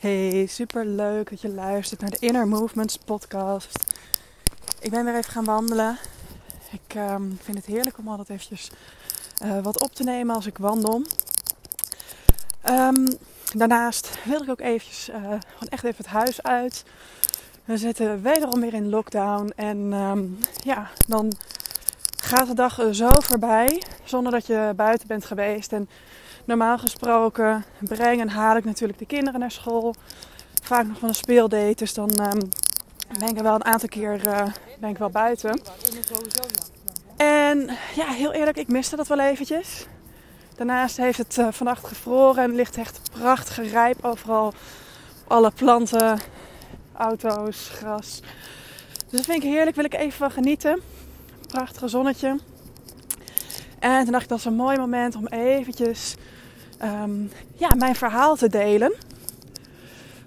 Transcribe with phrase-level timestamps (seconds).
[0.00, 3.84] Hey, super leuk dat je luistert naar de Inner Movements podcast.
[4.80, 5.98] Ik ben weer even gaan wandelen.
[6.70, 8.70] Ik ehm, vind het heerlijk om altijd eventjes
[9.42, 11.02] uh, wat op te nemen als ik wandel.
[12.68, 13.06] Um,
[13.54, 16.84] daarnaast wil ik ook eventjes uh, gewoon echt even het huis uit.
[17.64, 21.32] We zitten wederom weer in lockdown en um, ja, dan
[22.16, 25.72] gaat de dag zo voorbij zonder dat je buiten bent geweest.
[25.72, 25.88] En
[26.44, 29.94] normaal gesproken breng en haal ik natuurlijk de kinderen naar school.
[30.62, 32.48] Vaak nog van een speeldate, dus dan um,
[33.18, 34.46] ben ik wel een aantal keer uh,
[34.78, 35.60] ben ik wel buiten.
[37.16, 39.86] En ja, heel eerlijk, ik miste dat wel eventjes.
[40.56, 44.52] Daarnaast heeft het uh, vannacht gevroren en ligt echt prachtig rijp overal.
[45.26, 46.18] Alle planten,
[46.96, 48.20] auto's, gras.
[49.08, 50.80] Dus dat vind ik heerlijk, wil ik even genieten.
[51.46, 52.38] Prachtige zonnetje.
[53.80, 56.14] En toen dacht ik dat is een mooi moment om eventjes
[56.82, 58.92] um, ja, mijn verhaal te delen.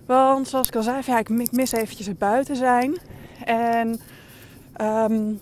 [0.05, 2.97] Want zoals ik al zei, ja, ik mis eventjes het buiten zijn.
[3.45, 3.99] En
[4.81, 5.41] um,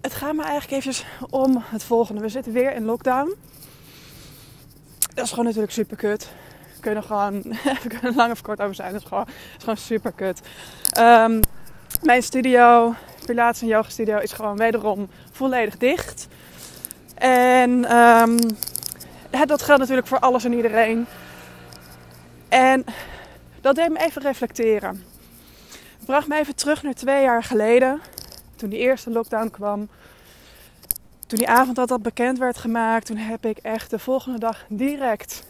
[0.00, 2.20] het gaat me eigenlijk eventjes om het volgende.
[2.20, 3.34] We zitten weer in lockdown.
[5.14, 6.28] Dat is gewoon natuurlijk super kut.
[6.74, 7.42] We kunnen gewoon,
[7.82, 8.92] we kunnen lang of kort over zijn.
[8.92, 10.40] Dat is gewoon, is gewoon super kut.
[10.98, 11.40] Um,
[12.02, 12.94] mijn studio,
[13.26, 16.28] Pilates en Yoga Studio, is gewoon wederom volledig dicht.
[17.14, 18.36] En um,
[19.46, 21.06] dat geldt natuurlijk voor alles en iedereen.
[22.48, 22.84] En
[23.60, 25.04] dat deed me even reflecteren.
[25.96, 28.00] Het bracht me even terug naar twee jaar geleden.
[28.56, 29.88] Toen die eerste lockdown kwam.
[31.26, 33.06] Toen die avond dat dat bekend werd gemaakt.
[33.06, 35.44] Toen heb ik echt de volgende dag direct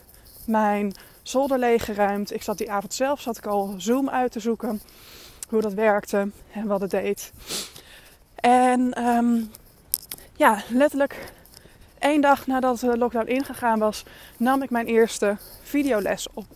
[0.47, 2.33] mijn zolder leeggeruimd.
[2.33, 4.81] Ik zat die avond zelf zat ik al Zoom uit te zoeken.
[5.55, 7.33] Hoe dat werkte en wat het deed.
[8.35, 9.51] En um,
[10.37, 11.33] ja, letterlijk
[11.99, 14.05] één dag nadat de lockdown ingegaan was,
[14.37, 16.47] nam ik mijn eerste videoles op.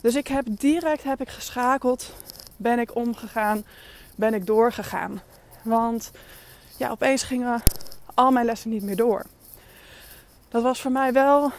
[0.00, 2.14] Dus ik heb direct heb ik geschakeld,
[2.56, 3.64] ben ik omgegaan,
[4.14, 5.22] ben ik doorgegaan.
[5.62, 6.10] Want
[6.76, 7.62] ja, opeens gingen
[8.14, 9.24] al mijn lessen niet meer door.
[10.48, 11.52] Dat was voor mij wel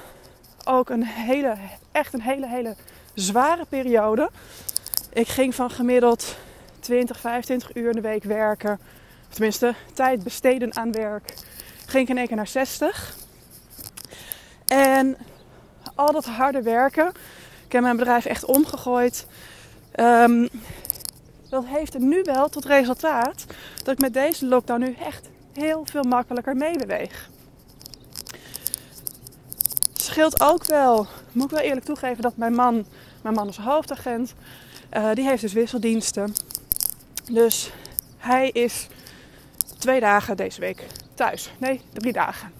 [0.64, 1.56] ook een hele,
[1.92, 2.76] echt een hele, hele
[3.14, 4.30] zware periode.
[5.16, 6.36] Ik ging van gemiddeld
[6.80, 8.80] 20, 25 uur in de week werken.
[9.30, 11.34] Tenminste, tijd besteden aan werk
[11.86, 13.16] ging ik in één keer naar 60.
[14.68, 15.18] En
[15.96, 17.08] al dat harde werken,
[17.66, 19.28] ik heb mijn bedrijf echt omgegooid.
[20.00, 20.50] Um,
[21.50, 23.46] dat heeft er nu wel tot resultaat
[23.84, 27.30] dat ik met deze lockdown nu echt heel veel makkelijker meebeweeg.
[29.94, 32.86] Scheelt ook wel, moet ik wel eerlijk toegeven, dat mijn man,
[33.22, 34.34] mijn man is hoofdagent,
[34.96, 36.34] uh, die heeft dus wisseldiensten.
[37.32, 37.72] Dus
[38.18, 38.88] hij is
[39.78, 41.52] twee dagen deze week thuis.
[41.58, 42.52] Nee, drie dagen.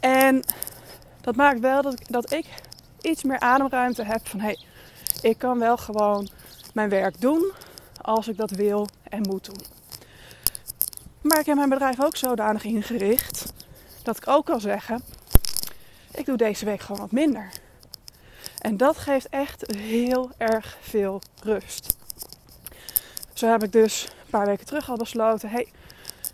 [0.00, 0.44] En
[1.20, 2.46] dat maakt wel dat, dat ik
[3.00, 4.58] iets meer ademruimte heb van hé, hey,
[5.30, 6.28] ik kan wel gewoon
[6.74, 7.52] mijn werk doen
[8.00, 9.60] als ik dat wil en moet doen.
[11.20, 13.52] Maar ik heb mijn bedrijf ook zodanig ingericht
[14.02, 15.02] dat ik ook kan zeggen:
[16.14, 17.50] ik doe deze week gewoon wat minder.
[18.62, 21.96] En dat geeft echt heel erg veel rust.
[23.32, 25.68] Zo heb ik dus een paar weken terug al besloten: hey,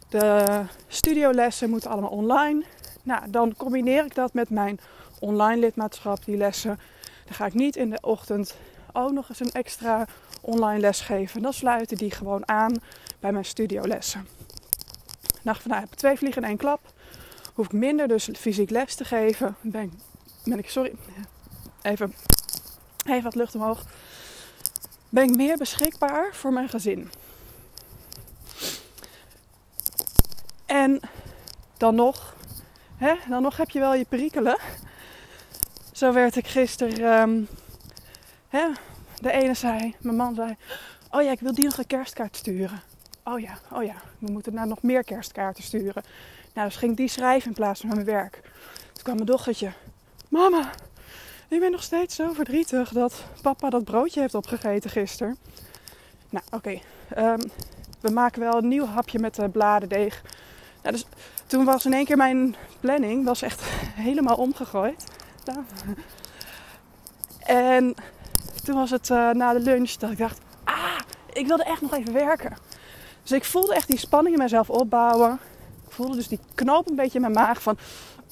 [0.09, 0.45] de
[0.87, 2.65] studiolessen moeten allemaal online.
[3.03, 4.81] Nou, dan combineer ik dat met mijn
[5.21, 6.79] online lidmaatschap, die lessen.
[7.25, 8.57] Dan ga ik niet in de ochtend
[8.93, 10.07] ook nog eens een extra
[10.41, 11.43] online les geven.
[11.43, 12.75] Dan sluiten die gewoon aan
[13.21, 14.29] bij mijn studiolessen.
[15.43, 16.81] Nou, vandaag heb ik twee vliegen in één klap.
[17.55, 19.57] Hoef ik minder dus fysiek les te geven.
[19.61, 19.93] Ben,
[20.45, 20.95] ben ik, sorry,
[21.89, 22.15] even,
[23.07, 23.85] even wat lucht omhoog.
[25.09, 27.11] Ben ik meer beschikbaar voor mijn gezin.
[30.67, 31.01] En
[31.77, 32.37] dan nog,
[32.97, 34.59] hè, dan nog heb je wel je perikelen.
[35.93, 37.21] Zo werd ik gisteren.
[37.21, 37.49] Um,
[38.49, 38.69] hè,
[39.21, 40.57] de ene zei, mijn man zei:
[41.11, 42.83] Oh ja, ik wil die nog een kerstkaart sturen.
[43.25, 46.03] Oh ja, oh ja, we moeten nou nog meer kerstkaarten sturen.
[46.55, 48.41] Nou, dus ging die schrijven in plaats van mijn werk.
[48.93, 49.73] Toen kwam mijn dochtertje:
[50.29, 50.71] Mama,
[51.49, 55.37] ik ben nog steeds zo verdrietig dat papa dat broodje heeft opgegeten gisteren.
[56.31, 56.79] Nou, oké.
[57.19, 57.41] Um,
[58.01, 60.23] we maken wel een nieuw hapje met de bladendeeg.
[60.83, 61.07] Nou, dus
[61.47, 63.63] toen was in één keer mijn planning was echt
[64.09, 65.05] helemaal omgegooid.
[67.39, 67.95] En
[68.65, 70.99] toen was het uh, na de lunch dat ik dacht, ah,
[71.33, 72.57] ik wilde echt nog even werken.
[73.23, 75.39] Dus ik voelde echt die spanning in mezelf opbouwen.
[75.87, 77.79] Ik voelde dus die knoop een beetje in mijn maag van,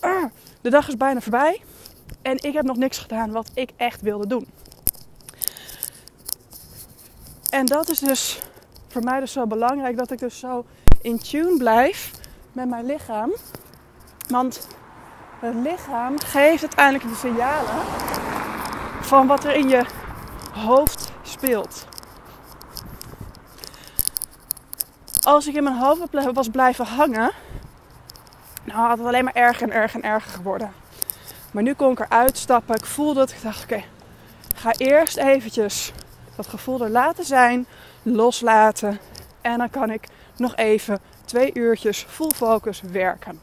[0.04, 0.24] uh,
[0.60, 1.62] de dag is bijna voorbij.
[2.22, 4.46] En ik heb nog niks gedaan wat ik echt wilde doen.
[7.50, 8.38] En dat is dus
[8.88, 10.64] voor mij dus zo belangrijk dat ik dus zo
[11.00, 12.10] in tune blijf
[12.52, 13.34] met mijn lichaam.
[14.28, 14.66] Want
[15.40, 17.84] Het lichaam geeft uiteindelijk de signalen
[19.00, 19.84] van wat er in je
[20.52, 21.86] hoofd speelt.
[25.22, 27.30] Als ik in mijn hoofd was blijven hangen,
[28.64, 30.72] nou had het alleen maar erger en erger en erger geworden.
[31.56, 32.76] Maar nu kon ik eruit stappen.
[32.76, 33.30] Ik voelde het.
[33.30, 33.82] Ik dacht, oké,
[34.54, 35.92] ga eerst eventjes
[36.36, 37.66] dat gevoel er laten zijn,
[38.02, 38.98] loslaten.
[39.40, 43.40] En dan kan ik nog even twee uurtjes full focus werken.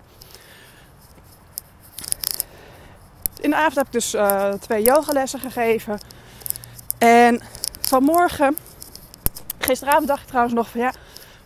[3.40, 6.00] In de avond heb ik dus uh, twee yogalessen gegeven.
[6.98, 7.42] En
[7.82, 8.58] vanmorgen,
[9.58, 10.94] gisteravond dacht ik trouwens nog van ja,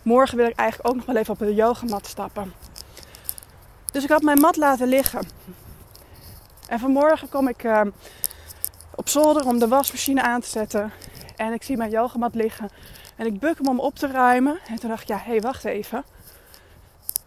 [0.02, 2.52] morgen wil ik eigenlijk ook nog wel even op de yogamat stappen.
[3.92, 5.28] Dus ik had mijn mat laten liggen.
[6.68, 7.80] En vanmorgen kom ik uh,
[8.94, 10.92] op zolder om de wasmachine aan te zetten.
[11.36, 12.70] En ik zie mijn yogamat liggen.
[13.16, 14.58] En ik buk hem om op te ruimen.
[14.66, 16.04] En toen dacht ik, ja, hé, hey, wacht even.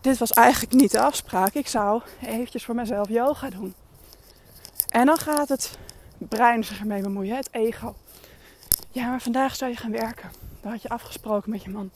[0.01, 1.53] Dit was eigenlijk niet de afspraak.
[1.53, 3.73] Ik zou eventjes voor mezelf yoga doen.
[4.89, 5.77] En dan gaat het
[6.17, 7.95] brein zich ermee bemoeien, het ego.
[8.91, 10.31] Ja, maar vandaag zou je gaan werken.
[10.61, 11.91] Dat had je afgesproken met je man.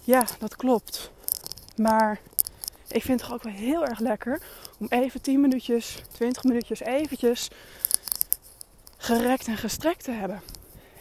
[0.00, 1.10] Ja, dat klopt.
[1.76, 2.20] Maar
[2.94, 4.40] ik vind het toch ook wel heel erg lekker
[4.78, 7.50] om even 10 minuutjes, 20 minuutjes eventjes
[8.96, 10.42] gerekt en gestrekt te hebben.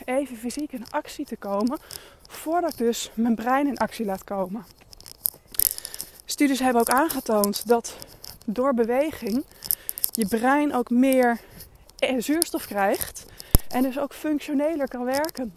[0.05, 1.79] Even fysiek in actie te komen
[2.27, 4.65] voordat ik dus mijn brein in actie laat komen.
[6.25, 7.97] Studies hebben ook aangetoond dat
[8.45, 9.45] door beweging
[10.11, 11.39] je brein ook meer
[12.17, 13.25] zuurstof krijgt
[13.69, 15.53] en dus ook functioneler kan werken.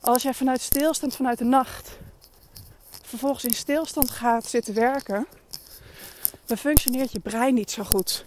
[0.00, 1.98] Als jij vanuit stilstand, vanuit de nacht,
[3.08, 5.26] vervolgens in stilstand gaat zitten werken,
[6.46, 8.24] dan functioneert je brein niet zo goed.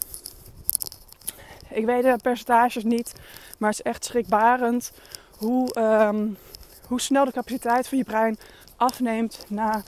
[1.70, 3.14] Ik weet de percentages niet,
[3.58, 4.92] maar het is echt schrikbarend
[5.38, 6.28] hoe, ehm,
[6.88, 8.38] hoe snel de capaciteit van je brein
[8.76, 9.84] afneemt na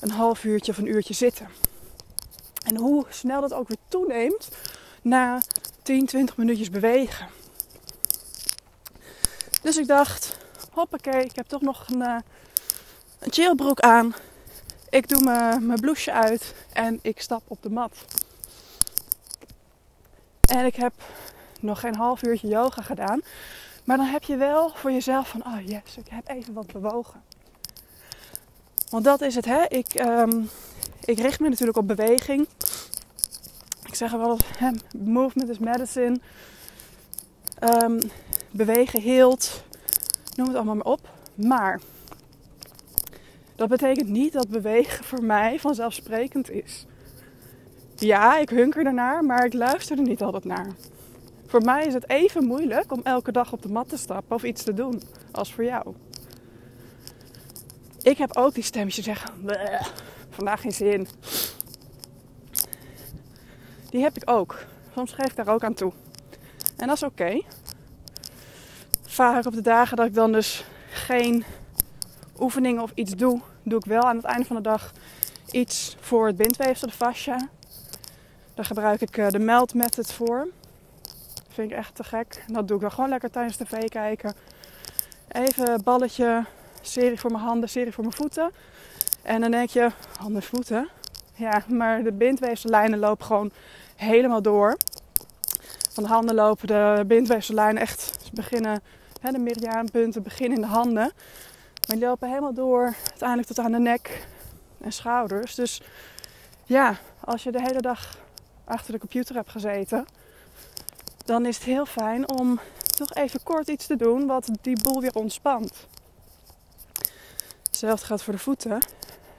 [0.00, 1.48] een half uurtje of een uurtje zitten.
[2.64, 4.48] En hoe snel dat ook weer toeneemt
[5.02, 5.40] na
[5.82, 7.28] 10, 20 minuutjes bewegen.
[9.62, 10.36] Dus ik dacht,
[10.72, 12.16] hoppakee, ik heb toch nog een, uh,
[13.18, 14.14] een chillbroek aan.
[14.90, 15.20] Ik doe
[15.60, 18.04] mijn blouseje uit en ik stap op de mat.
[20.48, 20.92] En ik heb
[21.60, 23.20] nog geen half uurtje yoga gedaan.
[23.84, 27.22] Maar dan heb je wel voor jezelf van, oh yes, ik heb even wat bewogen.
[28.90, 29.64] Want dat is het, hè.
[29.68, 30.50] Ik, um,
[31.04, 32.48] ik richt me natuurlijk op beweging.
[33.84, 36.20] Ik zeg wel, hè, movement is medicine.
[37.82, 38.00] Um,
[38.50, 39.62] bewegen heelt.
[40.34, 41.08] Noem het allemaal maar op.
[41.34, 41.80] Maar
[43.56, 46.86] dat betekent niet dat bewegen voor mij vanzelfsprekend is.
[47.96, 50.66] Ja, ik hunker ernaar, maar ik luister er niet altijd naar.
[51.46, 54.42] Voor mij is het even moeilijk om elke dag op de mat te stappen of
[54.42, 55.94] iets te doen als voor jou.
[58.02, 59.30] Ik heb ook die stemmetjes zeggen:
[60.30, 61.08] vandaag geen zin.
[63.90, 64.64] Die heb ik ook.
[64.94, 65.92] Soms geef ik daar ook aan toe.
[66.76, 67.42] En dat is oké.
[69.02, 71.44] Vaak op de dagen dat ik dan dus geen
[72.40, 74.92] oefeningen of iets doe, doe ik wel aan het einde van de dag
[75.50, 77.48] iets voor het bindweefsel, de fascia.
[78.54, 80.48] Daar gebruik ik eh, de melt method voor.
[81.34, 82.44] Dat vind ik echt te gek.
[82.46, 84.34] Dat doe ik dan gewoon lekker tijdens tv kijken.
[85.28, 86.44] Even balletje,
[86.80, 88.50] serie voor mijn handen, serie voor mijn voeten.
[89.22, 90.88] En dan denk je, handen, voeten.
[91.34, 93.50] Ja, maar de bindweefsellijnen lopen gewoon
[93.96, 94.76] helemaal door.
[95.92, 98.82] Van de handen lopen de bindweefsellijnen echt beginnen,
[99.20, 101.12] hè, de meridiaanpunten beginnen in de handen.
[101.86, 104.26] Maar die lopen helemaal door, uiteindelijk tot aan de nek
[104.80, 105.54] en schouders.
[105.54, 105.82] Dus
[106.64, 108.18] ja, als je de hele dag
[108.64, 110.06] achter de computer hebt gezeten,
[111.24, 112.60] dan is het heel fijn om
[112.96, 115.86] toch even kort iets te doen wat die boel weer ontspant.
[117.62, 118.78] Hetzelfde geldt voor de voeten.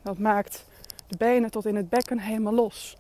[0.02, 0.66] Dat maakt
[1.08, 2.98] de benen tot in het bekken helemaal los.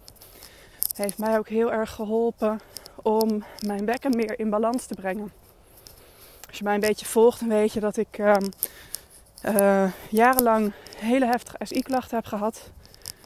[0.95, 2.59] Heeft mij ook heel erg geholpen
[2.95, 5.31] om mijn bekken meer in balans te brengen.
[6.47, 8.35] Als je mij een beetje volgt, dan weet je dat ik uh,
[9.45, 12.71] uh, jarenlang hele heftige SI-klachten heb gehad.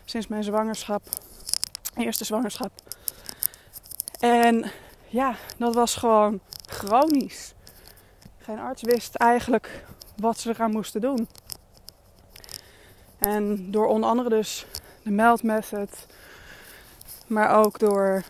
[0.05, 1.01] Sinds mijn zwangerschap,
[1.95, 2.71] eerste zwangerschap.
[4.19, 4.71] En
[5.07, 7.53] ja, dat was gewoon chronisch.
[8.37, 11.27] Geen arts wist eigenlijk wat ze eraan moesten doen.
[13.19, 14.65] En door onder andere dus
[15.03, 16.05] de meld method,
[17.27, 18.23] maar ook door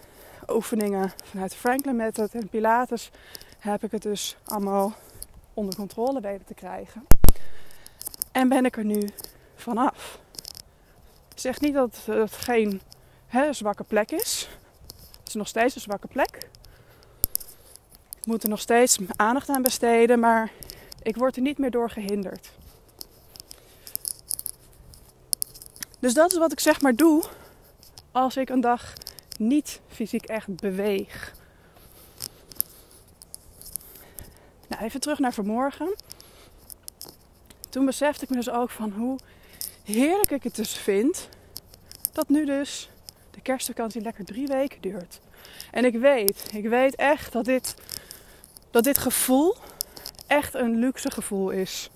[0.48, 3.12] oefeningen vanuit de Franklin method en Pilates
[3.60, 4.94] heb ik het dus allemaal
[5.54, 7.21] onder controle weten te krijgen.
[8.32, 9.10] En ben ik er nu
[9.56, 10.20] vanaf.
[11.36, 12.82] Zeg niet dat het geen
[13.28, 14.50] hè, zwakke plek is.
[15.20, 16.50] Het is nog steeds een zwakke plek.
[18.20, 20.52] Ik moet er nog steeds aandacht aan besteden, maar
[21.04, 22.52] ik word er niet meer door gehinderd.
[26.00, 27.24] Dus dat is wat ik zeg maar doe
[28.12, 28.94] als ik een dag
[29.38, 31.34] niet fysiek echt beweeg.
[34.68, 35.96] Nou, even terug naar vanmorgen.
[37.72, 39.20] Toen besefte ik me dus ook van hoe
[39.84, 41.30] heerlijk ik het dus vind
[42.12, 42.90] dat nu dus
[43.32, 45.20] de kerstvakantie lekker drie weken duurt.
[45.72, 47.76] En ik weet, ik weet echt dat dit,
[48.72, 49.56] dat dit gevoel
[50.28, 51.90] echt een luxe gevoel is.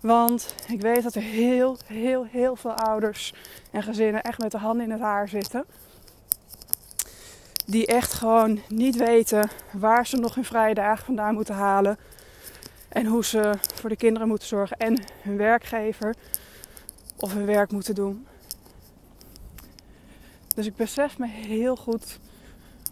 [0.00, 3.34] Want ik weet dat er heel, heel, heel veel ouders
[3.70, 5.64] en gezinnen echt met de handen in het haar zitten.
[7.66, 11.98] Die echt gewoon niet weten waar ze nog hun vrije dagen vandaan moeten halen.
[12.90, 16.14] En hoe ze voor de kinderen moeten zorgen en hun werkgever
[17.16, 18.26] of hun werk moeten doen.
[20.54, 22.18] Dus ik besef me heel goed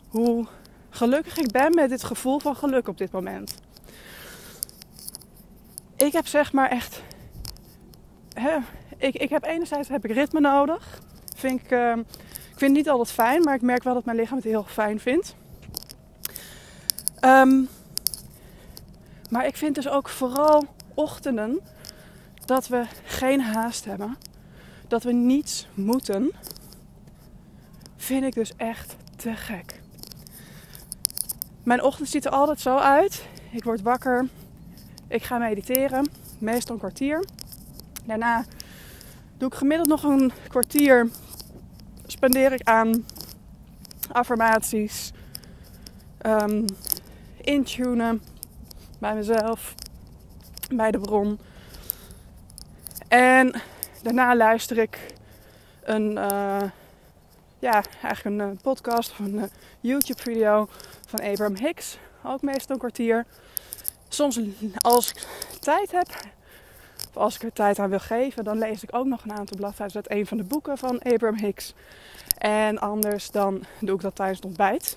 [0.08, 0.46] hoe
[0.90, 3.54] gelukkig ik ben met dit gevoel van geluk op dit moment.
[5.96, 7.02] Ik heb zeg maar echt.
[8.32, 8.58] Hè,
[8.96, 11.00] ik, ik heb enerzijds heb ik ritme nodig.
[11.36, 14.16] Vind ik, uh, ik vind het niet altijd fijn, maar ik merk wel dat mijn
[14.16, 15.34] lichaam het heel fijn vindt.
[17.24, 17.68] Um,
[19.28, 21.60] maar ik vind dus ook vooral ochtenden
[22.44, 24.16] dat we geen haast hebben.
[24.88, 26.30] Dat we niets moeten.
[27.96, 29.80] Vind ik dus echt te gek.
[31.62, 33.26] Mijn ochtend ziet er altijd zo uit.
[33.50, 34.28] Ik word wakker.
[35.08, 36.06] Ik ga mediteren.
[36.38, 37.24] Meestal een kwartier.
[38.04, 38.44] Daarna
[39.36, 41.08] doe ik gemiddeld nog een kwartier.
[42.06, 43.04] Spendeer ik aan
[44.12, 45.12] affirmaties.
[46.26, 46.64] Um,
[47.40, 48.22] intunen
[48.98, 49.74] bij mezelf,
[50.74, 51.38] bij de bron.
[53.08, 53.60] En
[54.02, 55.14] daarna luister ik
[55.82, 56.62] een, uh,
[57.58, 59.42] ja, eigenlijk een uh, podcast of een uh,
[59.80, 60.68] YouTube-video
[61.06, 61.98] van Abraham Hicks.
[62.22, 63.26] Ook meestal een kwartier.
[64.08, 64.40] Soms
[64.76, 65.26] als ik
[65.60, 66.08] tijd heb,
[67.08, 69.56] of als ik er tijd aan wil geven, dan lees ik ook nog een aantal
[69.56, 71.74] bladzijden uit een van de boeken van Abraham Hicks.
[72.38, 74.96] En anders dan doe ik dat tijdens het ontbijt.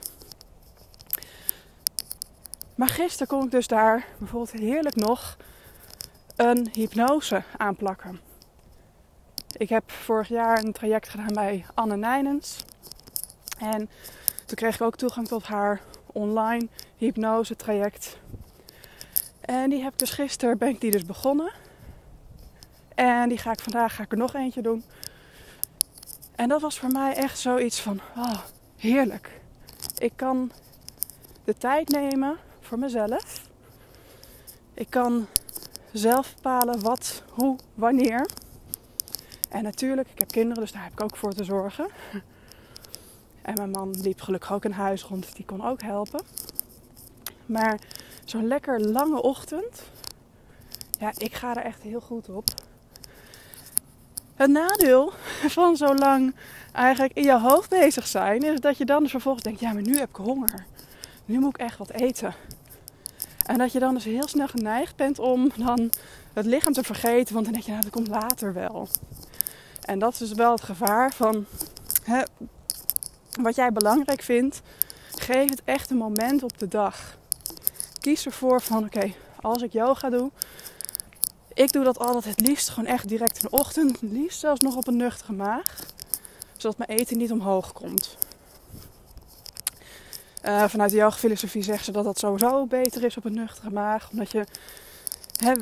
[2.75, 5.37] Maar gisteren kon ik dus daar bijvoorbeeld heerlijk nog
[6.35, 8.19] een hypnose aanplakken.
[9.57, 12.65] Ik heb vorig jaar een traject gedaan bij Anne Nijnens.
[13.57, 13.89] En
[14.45, 18.17] toen kreeg ik ook toegang tot haar online hypnose traject.
[19.41, 21.51] En die heb ik dus gisteren ben ik die dus begonnen.
[22.95, 24.83] En die ga ik vandaag ga ik er nog eentje doen.
[26.35, 28.39] En dat was voor mij echt zoiets van, oh,
[28.77, 29.41] heerlijk.
[29.97, 30.51] Ik kan
[31.43, 32.37] de tijd nemen
[32.71, 33.49] voor mezelf.
[34.73, 35.27] Ik kan
[35.91, 38.27] zelf bepalen wat, hoe, wanneer.
[39.49, 41.87] En natuurlijk, ik heb kinderen, dus daar heb ik ook voor te zorgen.
[43.41, 46.21] En mijn man liep gelukkig ook in huis rond, dus die kon ook helpen.
[47.45, 47.79] Maar
[48.25, 49.83] zo'n lekker lange ochtend,
[50.99, 52.43] ja, ik ga er echt heel goed op.
[54.35, 55.13] Het nadeel
[55.57, 56.35] van zo lang
[56.71, 59.81] eigenlijk in je hoofd bezig zijn, is dat je dan dus vervolgens denkt, ja, maar
[59.81, 60.65] nu heb ik honger.
[61.25, 62.33] Nu moet ik echt wat eten.
[63.45, 65.89] En dat je dan dus heel snel geneigd bent om dan
[66.33, 68.87] het lichaam te vergeten, want dan denk je, nou, dat komt later wel.
[69.81, 71.45] En dat is dus wel het gevaar van
[72.03, 72.21] hè,
[73.41, 74.61] wat jij belangrijk vindt,
[75.15, 77.17] geef het echt een moment op de dag.
[77.99, 80.31] Kies ervoor van, oké, als ik yoga doe,
[81.53, 84.61] ik doe dat altijd het liefst gewoon echt direct in de ochtend, het liefst zelfs
[84.61, 85.75] nog op een nuchtere maag,
[86.57, 88.17] zodat mijn eten niet omhoog komt.
[90.45, 94.09] Uh, vanuit de yoga-filosofie zeggen ze dat dat sowieso beter is op een nuchtere maag.
[94.11, 94.45] Omdat je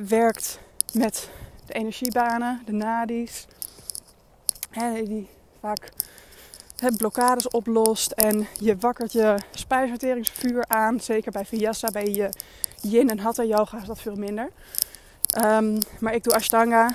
[0.08, 0.60] werkt
[0.94, 1.30] met
[1.66, 3.48] de energiebanen, de nadis.
[4.70, 5.92] Hè, die vaak
[6.76, 8.12] hè, blokkades oplost.
[8.12, 11.00] En je wakkert je spijsverteringsvuur aan.
[11.00, 12.30] Zeker bij Vinyasa, bij je
[12.82, 14.52] yin en hatha yoga is dat veel minder.
[15.46, 16.92] Um, maar ik doe Ashtanga.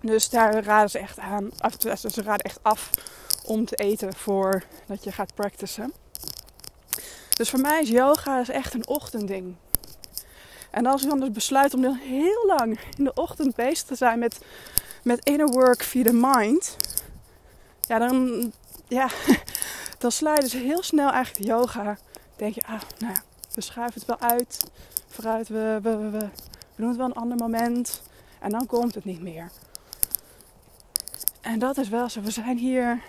[0.00, 1.50] Dus daar raden ze echt aan.
[2.10, 2.90] Ze raden echt af
[3.44, 5.92] om te eten voordat je gaat practicen.
[7.36, 9.54] Dus voor mij is yoga echt een ochtendding.
[10.70, 14.18] En als ik dan dus besluit om heel lang in de ochtend bezig te zijn
[14.18, 14.38] met,
[15.02, 16.76] met inner work via de mind.
[17.80, 18.52] Ja, dan,
[18.88, 19.08] ja,
[19.98, 21.98] dan dus heel snel eigenlijk de yoga.
[22.36, 23.22] denk je, ah, nou ja,
[23.54, 24.70] we schuiven het wel uit.
[25.08, 26.28] Vooruit, we, we, we, we
[26.76, 28.02] doen het wel een ander moment.
[28.40, 29.50] En dan komt het niet meer.
[31.40, 32.20] En dat is wel zo.
[32.20, 33.02] We zijn hier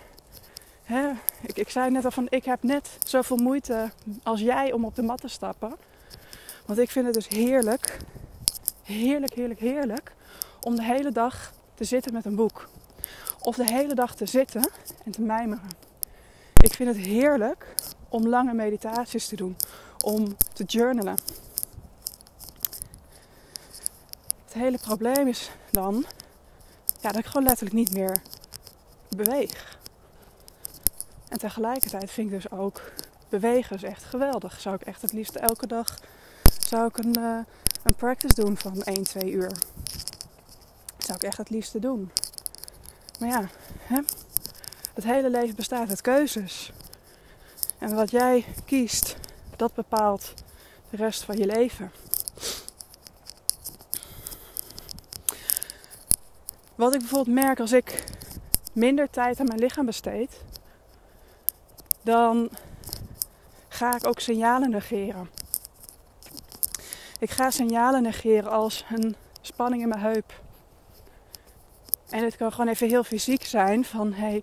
[0.88, 1.10] Hè,
[1.54, 3.90] ik, zei net al van, ik heb net zoveel moeite
[4.22, 5.76] als jij om op de mat te stappen.
[6.66, 7.98] Want ik vind het dus heerlijk,
[8.82, 10.12] heerlijk, heerlijk, heerlijk
[10.60, 12.68] om de hele dag te zitten met een boek.
[13.40, 14.70] Of de hele dag te zitten
[15.04, 15.68] en te mijmeren.
[16.62, 17.74] Ik vind het heerlijk
[18.08, 19.56] om lange meditaties te doen,
[20.04, 21.16] om te journalen.
[24.44, 26.04] Het hele probleem is dan
[27.00, 28.22] ja, dat ik gewoon letterlijk niet meer
[29.08, 29.77] beweeg.
[31.28, 32.82] En tegelijkertijd vind ik dus ook
[33.28, 34.60] bewegen is echt geweldig.
[34.60, 35.98] Zou ik echt het liefst elke dag
[36.68, 37.38] zou ik een, uh,
[37.82, 39.52] een practice doen van 1, 2 uur.
[40.98, 42.10] Zou ik echt het liefste doen.
[43.18, 43.48] Maar ja,
[43.80, 44.00] hè?
[44.94, 46.72] het hele leven bestaat uit keuzes.
[47.78, 49.16] En wat jij kiest,
[49.56, 50.34] dat bepaalt
[50.90, 51.92] de rest van je leven.
[56.74, 58.04] Wat ik bijvoorbeeld merk als ik
[58.72, 60.30] minder tijd aan mijn lichaam besteed,
[62.02, 62.50] dan
[63.68, 65.30] ga ik ook signalen negeren.
[67.18, 70.40] Ik ga signalen negeren als een spanning in mijn heup.
[72.08, 74.42] En het kan gewoon even heel fysiek zijn van hey,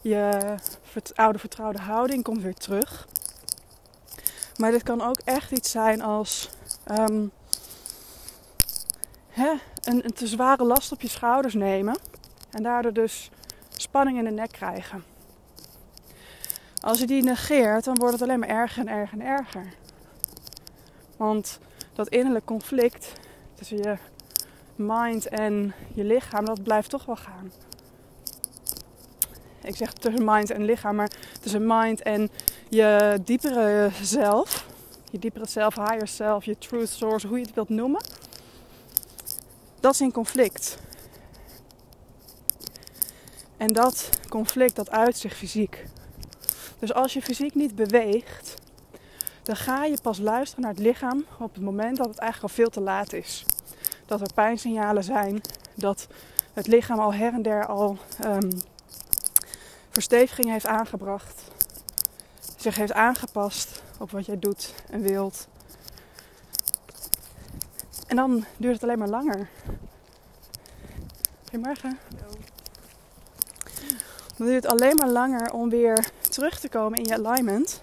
[0.00, 0.54] je
[1.14, 3.08] oude vertrouwde houding komt weer terug.
[4.56, 6.50] Maar dit kan ook echt iets zijn als
[6.98, 7.32] um,
[9.28, 11.98] hè, een, een te zware last op je schouders nemen.
[12.50, 13.30] En daardoor dus
[13.76, 15.13] spanning in de nek krijgen.
[16.84, 19.74] Als je die negeert, dan wordt het alleen maar erger en erger en erger.
[21.16, 21.58] Want
[21.94, 23.12] dat innerlijk conflict
[23.54, 23.96] tussen je
[24.76, 27.52] mind en je lichaam, dat blijft toch wel gaan.
[29.62, 31.10] Ik zeg tussen mind en lichaam, maar
[31.40, 32.30] tussen mind en
[32.68, 34.66] je diepere zelf,
[35.10, 38.02] je diepere zelf, higher self, je truth source, hoe je het wilt noemen,
[39.80, 40.78] dat is in conflict.
[43.56, 45.84] En dat conflict dat uit zich fysiek.
[46.84, 48.54] Dus als je fysiek niet beweegt,
[49.42, 52.62] dan ga je pas luisteren naar het lichaam op het moment dat het eigenlijk al
[52.62, 53.44] veel te laat is.
[54.06, 55.40] Dat er pijnsignalen zijn,
[55.74, 56.06] dat
[56.52, 58.50] het lichaam al her en der al um,
[59.90, 61.42] versteviging heeft aangebracht,
[62.56, 65.46] zich heeft aangepast op wat jij doet en wilt.
[68.06, 69.48] En dan duurt het alleen maar langer.
[71.42, 71.98] Goedemorgen.
[74.36, 77.80] Dan duurt het alleen maar langer om weer terug te komen in je alignment.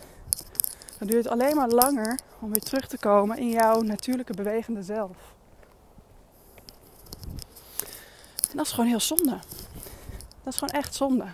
[0.97, 4.83] Dan duurt het alleen maar langer om weer terug te komen in jouw natuurlijke bewegende
[4.83, 5.17] zelf.
[8.49, 9.39] En dat is gewoon heel zonde.
[10.43, 11.25] Dat is gewoon echt zonde.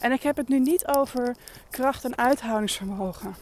[0.00, 1.36] En ik heb het nu niet over
[1.70, 3.36] kracht en uithoudingsvermogen.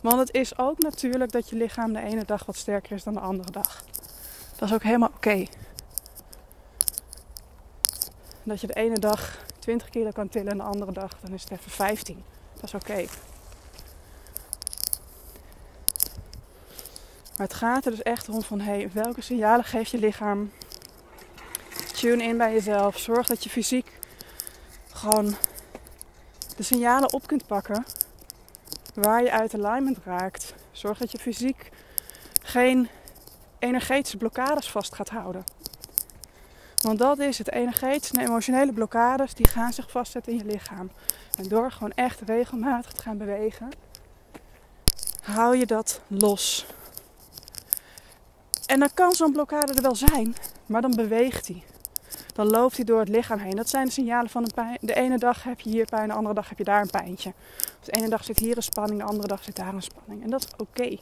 [0.00, 3.14] Want het is ook natuurlijk dat je lichaam de ene dag wat sterker is dan
[3.14, 3.84] de andere dag.
[4.56, 5.46] Dat is ook helemaal oké.
[8.42, 11.42] Dat je de ene dag 20 kilo kan tillen en de andere dag dan is
[11.42, 12.24] het even 15.
[12.54, 13.04] Dat is oké.
[17.36, 20.52] Maar het gaat er dus echt om van hey, welke signalen geeft je lichaam?
[21.92, 22.98] Tune in bij jezelf.
[22.98, 23.98] Zorg dat je fysiek
[24.92, 25.34] gewoon
[26.56, 27.84] de signalen op kunt pakken
[28.94, 30.54] waar je uit alignment raakt.
[30.72, 31.70] Zorg dat je fysiek
[32.42, 32.88] geen
[33.58, 35.44] energetische blokkades vast gaat houden.
[36.82, 40.90] Want dat is het energetische en emotionele blokkades die gaan zich vastzetten in je lichaam.
[41.38, 43.68] En door gewoon echt regelmatig te gaan bewegen,
[45.22, 46.66] hou je dat los.
[48.66, 50.34] En dan kan zo'n blokkade er wel zijn,
[50.66, 51.62] maar dan beweegt hij.
[52.34, 53.56] Dan loopt hij door het lichaam heen.
[53.56, 54.78] Dat zijn de signalen van een pijn.
[54.80, 57.32] De ene dag heb je hier pijn, de andere dag heb je daar een pijntje.
[57.84, 60.22] de ene dag zit hier een spanning, de andere dag zit daar een spanning.
[60.22, 60.96] En dat is oké.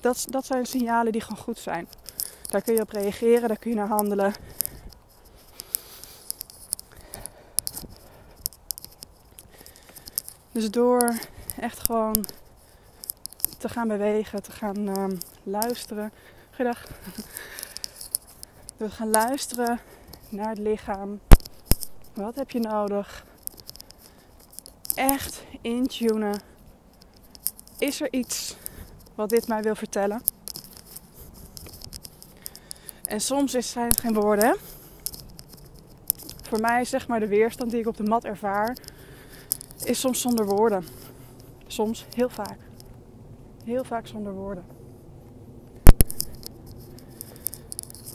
[0.00, 1.88] Dat, dat zijn signalen die gewoon goed zijn.
[2.48, 4.34] Daar kun je op reageren, daar kun je naar handelen.
[10.56, 11.14] Dus door
[11.60, 12.24] echt gewoon
[13.58, 16.12] te gaan bewegen, te gaan um, luisteren.
[16.48, 16.86] Goedendag.
[18.76, 19.80] Door te gaan luisteren
[20.28, 21.20] naar het lichaam.
[22.14, 23.24] Wat heb je nodig?
[24.94, 26.40] Echt intunen.
[27.78, 28.56] Is er iets
[29.14, 30.22] wat dit mij wil vertellen?
[33.04, 34.56] En soms zijn het geen woorden.
[36.42, 38.76] Voor mij is zeg maar de weerstand die ik op de mat ervaar
[39.86, 40.84] is soms zonder woorden.
[41.66, 42.58] Soms, heel vaak.
[43.64, 44.64] Heel vaak zonder woorden.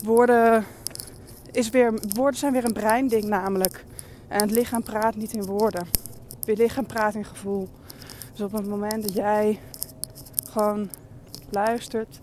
[0.04, 0.64] Woorden,
[1.50, 3.84] is weer, woorden zijn weer een breinding namelijk.
[4.28, 5.86] En het lichaam praat niet in woorden.
[6.44, 7.68] Het lichaam praat in gevoel.
[8.32, 9.60] Dus op het moment dat jij
[10.50, 10.90] gewoon
[11.50, 12.20] luistert,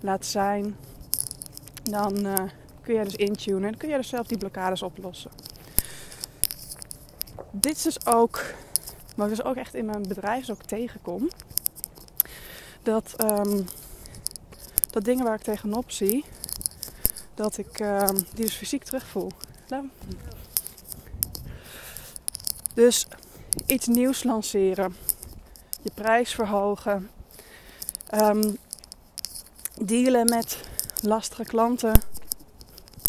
[0.00, 0.76] laat zijn,
[1.82, 2.34] dan uh,
[2.80, 3.68] kun je dus intunen.
[3.68, 5.30] En kun je dus zelf die blokkades oplossen.
[7.50, 8.42] Dit is dus ook
[9.14, 11.30] maar ik dus ook echt in mijn bedrijf ook tegenkom.
[12.82, 13.66] Dat, um,
[14.90, 16.24] dat dingen waar ik tegenop zie,
[17.34, 19.30] dat ik um, die dus fysiek terugvoel.
[22.74, 23.06] Dus
[23.66, 24.96] iets nieuws lanceren,
[25.82, 27.10] je prijs verhogen,
[28.14, 28.56] um,
[29.80, 30.58] dealen met
[31.00, 32.00] lastige klanten.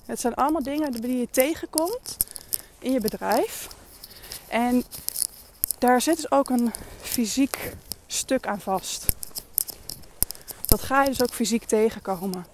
[0.05, 2.17] Het zijn allemaal dingen die je tegenkomt
[2.79, 3.67] in je bedrijf.
[4.47, 4.83] En
[5.85, 6.71] daar zit dus ook een
[7.01, 7.73] fysiek
[8.07, 9.15] stuk aan vast.
[10.65, 12.45] Dat ga je dus ook fysiek tegenkomen.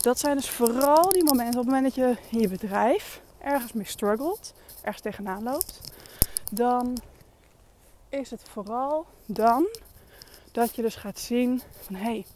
[0.00, 3.72] Dat zijn dus vooral die momenten op het moment dat je in je bedrijf ergens
[3.72, 5.80] mee struggelt, ergens tegenaan loopt,
[6.50, 6.98] dan
[8.08, 9.66] is het vooral dan
[10.52, 12.26] dat je dus gaat zien van hé, hey,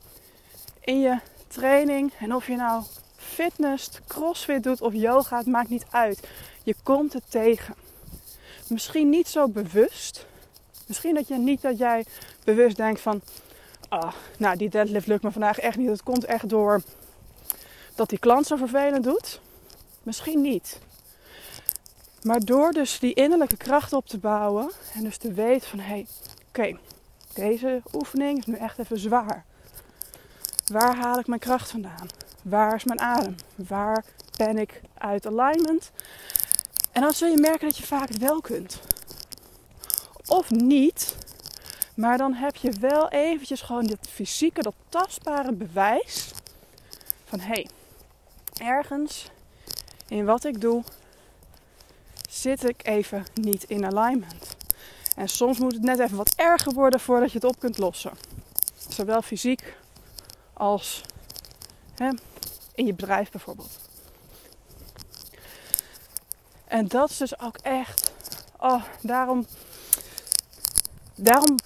[0.81, 2.83] in je training en of je nou
[3.17, 6.29] fitness, crossfit doet of yoga, het maakt niet uit.
[6.63, 7.75] Je komt het tegen.
[8.69, 10.31] Misschien niet zo bewust.
[10.93, 12.05] Misschien dat je niet dat jij
[12.45, 13.23] bewust denkt van,
[13.89, 15.89] ah, nou die deadlift lukt me vandaag echt niet.
[15.89, 16.83] Het komt echt door
[17.95, 19.41] dat die klant zo vervelend doet.
[20.03, 20.79] Misschien niet.
[22.23, 25.85] Maar door dus die innerlijke kracht op te bouwen en dus te weten van hé,
[25.85, 26.07] hey,
[26.49, 26.79] oké,
[27.35, 29.45] deze oefening is nu echt even zwaar.
[30.73, 32.09] Waar haal ik mijn kracht vandaan?
[32.43, 33.35] Waar is mijn adem?
[33.55, 34.05] Waar
[34.37, 35.91] ben ik uit alignment?
[36.93, 38.81] En dan zul je merken dat je vaak het wel kunt.
[40.33, 41.17] Of niet,
[41.95, 46.31] maar dan heb je wel eventjes gewoon dit fysieke, dat tastbare bewijs
[47.25, 47.67] van hé, hey,
[48.55, 49.31] ergens
[50.09, 50.85] in wat ik doe
[52.31, 54.57] zit ik even niet in alignment.
[55.17, 58.13] En soms moet het net even wat erger worden voordat je het op kunt lossen.
[58.89, 59.77] Zowel fysiek
[60.53, 61.01] als
[61.95, 62.11] hè,
[62.75, 63.79] in je bedrijf bijvoorbeeld.
[66.65, 68.13] En dat is dus ook echt.
[68.59, 69.47] Oh, daarom.
[71.15, 71.57] Daarom.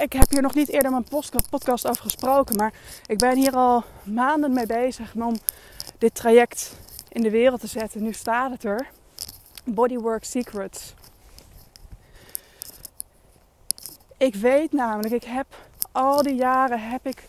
[0.00, 1.06] Ik heb hier nog niet eerder mijn
[1.50, 2.56] podcast over gesproken.
[2.56, 2.72] Maar
[3.06, 5.36] ik ben hier al maanden mee bezig om
[5.98, 6.72] dit traject
[7.08, 8.02] in de wereld te zetten.
[8.02, 8.86] Nu staat het er.
[9.64, 10.94] Bodywork Secrets.
[14.16, 15.46] Ik weet namelijk, ik heb
[15.92, 17.28] al die jaren heb ik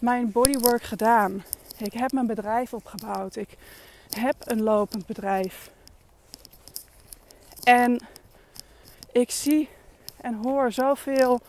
[0.00, 1.44] mijn bodywork gedaan.
[1.76, 3.36] Ik heb mijn bedrijf opgebouwd.
[3.36, 3.56] Ik
[4.10, 5.70] heb een lopend bedrijf.
[7.62, 8.06] En
[9.12, 9.68] ik zie
[10.20, 11.40] en hoor zoveel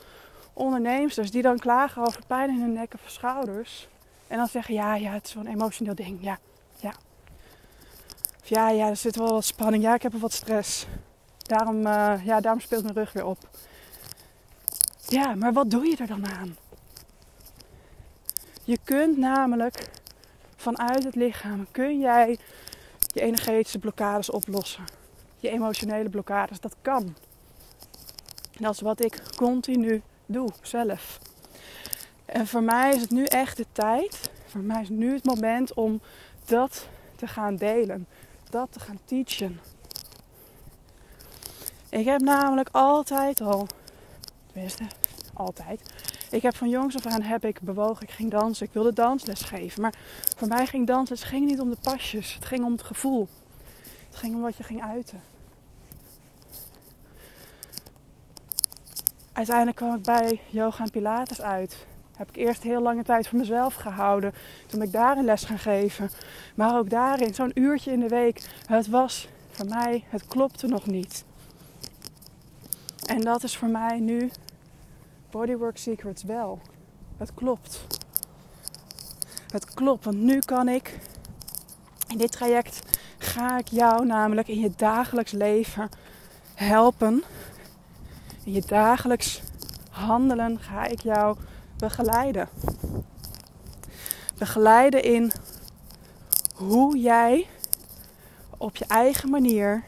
[0.53, 3.87] ondernemers die dan klagen over pijn in hun nek of schouders.
[4.27, 6.17] En dan zeggen, ja, ja, het is wel een emotioneel ding.
[6.21, 6.37] Ja,
[6.75, 6.93] ja.
[8.41, 9.83] Of ja, ja, er zit wel wat spanning.
[9.83, 10.87] Ja, ik heb wel wat stress.
[11.37, 13.37] Daarom, uh, ja, daarom speelt mijn rug weer op.
[15.07, 16.57] Ja, maar wat doe je er dan aan?
[18.63, 19.89] Je kunt namelijk
[20.55, 22.37] vanuit het lichaam kun jij
[23.13, 24.83] je energetische blokkades oplossen.
[25.37, 27.15] Je emotionele blokkades, dat kan.
[28.59, 31.19] Dat is wat ik continu doe, zelf.
[32.25, 34.29] En voor mij is het nu echt de tijd.
[34.45, 36.01] Voor mij is nu het moment om
[36.45, 38.07] dat te gaan delen.
[38.49, 39.59] Dat te gaan teachen.
[41.89, 43.67] Ik heb namelijk altijd al,
[44.51, 44.83] tenminste
[45.33, 45.81] altijd,
[46.31, 49.41] ik heb van jongs af aan heb ik bewogen, ik ging dansen, ik wilde dansles
[49.41, 49.81] geven.
[49.81, 49.93] Maar
[50.37, 53.27] voor mij ging dansles ging niet om de pasjes, het ging om het gevoel.
[54.07, 55.21] Het ging om wat je ging uiten.
[59.39, 61.85] Uiteindelijk kwam ik bij yoga en pilates uit.
[62.17, 64.33] Heb ik eerst heel lange tijd voor mezelf gehouden.
[64.67, 66.09] Toen ben ik daarin les gaan geven.
[66.55, 68.49] Maar ook daarin, zo'n uurtje in de week.
[68.65, 71.23] Het was voor mij, het klopte nog niet.
[73.05, 74.31] En dat is voor mij nu
[75.29, 76.59] Bodywork Secrets wel.
[77.17, 77.85] Het klopt.
[79.51, 80.99] Het klopt, want nu kan ik
[82.07, 82.79] in dit traject
[83.17, 85.89] ga ik jou namelijk in je dagelijks leven
[86.55, 87.23] helpen.
[88.51, 89.41] Je dagelijks
[89.89, 91.37] handelen ga ik jou
[91.77, 92.49] begeleiden.
[94.37, 95.31] Begeleiden in
[96.55, 97.47] hoe jij
[98.57, 99.83] op je eigen manier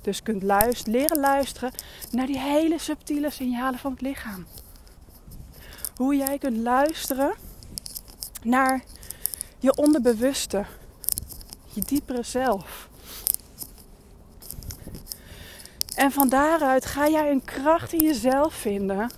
[0.00, 1.72] dus kunt luisteren, leren luisteren
[2.10, 4.46] naar die hele subtiele signalen van het lichaam
[5.96, 7.34] hoe jij kunt luisteren
[8.42, 8.84] naar
[9.58, 10.64] je onderbewuste,
[11.72, 12.88] je diepere zelf.
[15.96, 19.10] En van daaruit ga jij een kracht in jezelf vinden,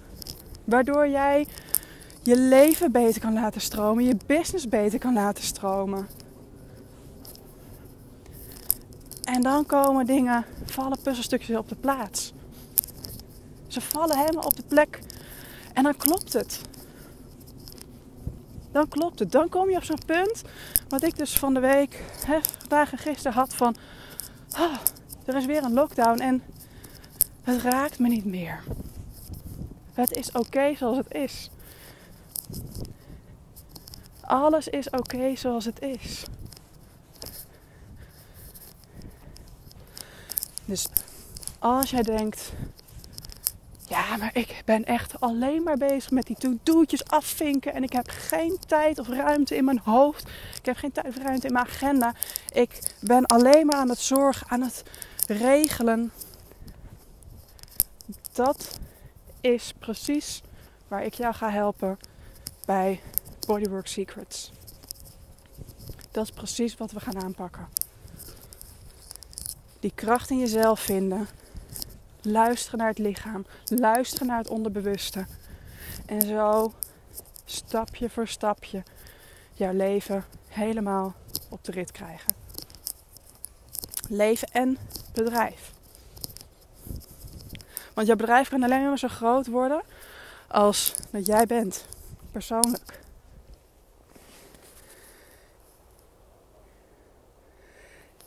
[0.64, 1.46] waardoor jij
[2.22, 6.08] je leven beter kan laten stromen, je business beter kan laten stromen.
[9.24, 12.32] En dan komen dingen, vallen puzzelstukjes op de plaats.
[13.66, 14.98] Ze vallen helemaal op de plek
[15.72, 16.60] en dan klopt het.
[18.72, 19.32] Dan klopt het.
[19.32, 20.42] Dan kom je op zo'n punt.
[20.88, 23.76] Wat ik dus van de week, hè, vandaag en gisteren had van.
[24.58, 24.74] Oh,
[25.24, 26.42] er is weer een lockdown en
[27.44, 28.62] het raakt me niet meer.
[29.92, 31.50] Het is oké zoals het is.
[34.20, 36.24] Alles is oké zoals het is.
[40.64, 40.86] Dus
[41.58, 42.52] als jij denkt,
[43.88, 47.74] ja, maar ik ben echt alleen maar bezig met die to-do'tjes afvinken.
[47.74, 50.28] En ik heb geen tijd of ruimte in mijn hoofd.
[50.58, 52.14] Ik heb geen tijd of ruimte in mijn agenda.
[52.52, 54.82] Ik ben alleen maar aan het zorgen, aan het
[55.26, 56.12] regelen.
[58.34, 58.78] Dat
[59.40, 60.42] is precies
[60.88, 61.98] waar ik jou ga helpen
[62.66, 63.00] bij
[63.46, 64.52] Bodywork Secrets.
[66.10, 67.68] Dat is precies wat we gaan aanpakken.
[69.80, 71.28] Die kracht in jezelf vinden.
[72.22, 73.46] Luisteren naar het lichaam.
[73.64, 75.26] Luisteren naar het onderbewuste.
[76.06, 76.72] En zo
[77.44, 78.82] stapje voor stapje
[79.52, 81.14] jouw leven helemaal
[81.48, 82.34] op de rit krijgen.
[84.08, 84.78] Leven en
[85.12, 85.73] bedrijf.
[87.94, 89.82] Want jouw bedrijf kan alleen maar zo groot worden
[90.48, 91.86] als dat jij bent,
[92.30, 93.00] persoonlijk.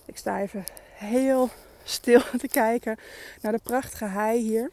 [0.05, 1.49] Ik sta even heel
[1.83, 2.97] stil te kijken
[3.41, 4.71] naar de prachtige hei hier.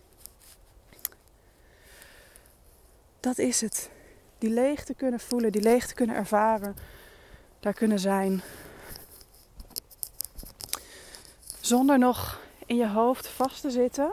[3.21, 3.91] Dat is het.
[4.39, 6.77] Die leegte kunnen voelen, die leegte kunnen ervaren,
[7.61, 8.43] daar kunnen zijn.
[11.61, 14.13] Zonder nog in je hoofd vast te zitten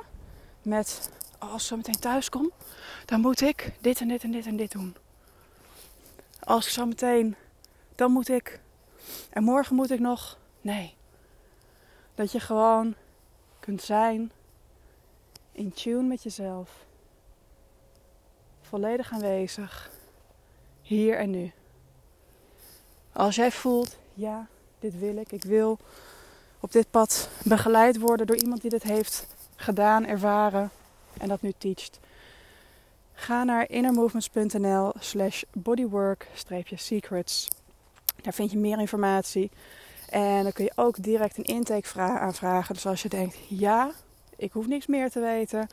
[0.62, 2.52] met oh, als ik zo meteen thuis kom,
[3.06, 4.95] dan moet ik dit en dit en dit en dit doen.
[6.39, 7.36] Als ik zo meteen,
[7.95, 8.60] dan moet ik.
[9.30, 10.38] En morgen moet ik nog.
[10.62, 10.95] Nee.
[12.15, 12.95] Dat je gewoon
[13.60, 14.32] kunt zijn
[15.52, 16.86] in tune met jezelf.
[18.62, 19.91] Volledig aanwezig.
[20.82, 21.52] Hier en nu.
[23.12, 24.47] Als jij voelt, ja,
[24.80, 25.32] dit wil ik.
[25.32, 25.80] Ik wil
[26.60, 29.28] op dit pad begeleid worden door iemand die dit heeft
[29.62, 30.69] gedaan, ervaren
[31.17, 32.00] en dat nu teacht.
[33.13, 37.47] Ga naar innermovements.nl slash bodywork-secrets.
[38.21, 39.52] Daar vind je meer informatie.
[40.10, 42.76] En dan kun je ook direct een intake aanvragen.
[42.76, 43.91] Dus als je denkt, ja,
[44.36, 45.67] ik hoef niks meer te weten.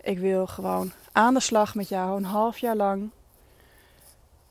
[0.00, 3.10] Ik wil gewoon aan de slag met jou een half jaar lang.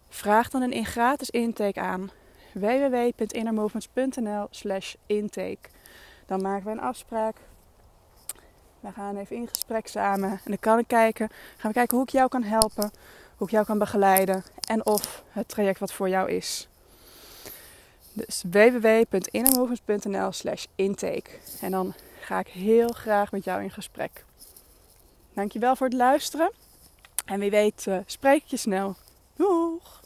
[0.10, 2.12] Vraag dan een gratis intake aan.
[2.54, 5.70] www.innermovements.nl slash intake.
[6.26, 7.36] Dan maken we een afspraak.
[8.84, 10.30] We gaan even in gesprek samen.
[10.30, 12.92] En dan kan ik kijken, gaan we kijken hoe ik jou kan helpen.
[13.38, 14.44] Hoe ik jou kan begeleiden.
[14.68, 16.68] En of het traject wat voor jou is.
[18.14, 21.30] Dus www.innermovements.nl slash intake.
[21.62, 24.26] En dan ga ik heel graag met jou in gesprek.
[25.34, 26.52] Dankjewel voor het luisteren.
[27.26, 28.96] En wie weet uh, spreek je snel.
[29.36, 30.03] Doeg!